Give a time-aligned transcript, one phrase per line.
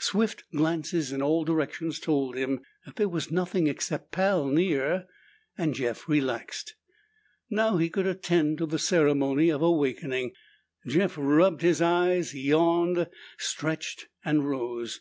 [0.00, 5.06] Swift glances in all directions told him that there was nothing except Pal near,
[5.56, 6.74] and Jeff relaxed.
[7.48, 10.32] Now he could attend to the ceremony of awakening.
[10.86, 15.00] Jeff rubbed his eyes, yawned, stretched and rose.